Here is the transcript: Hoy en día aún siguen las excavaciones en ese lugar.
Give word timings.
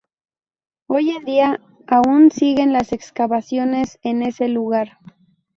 Hoy 0.87 1.11
en 1.11 1.25
día 1.25 1.61
aún 1.85 2.31
siguen 2.31 2.73
las 2.73 2.91
excavaciones 2.91 3.99
en 4.01 4.23
ese 4.23 4.47
lugar. 4.47 4.97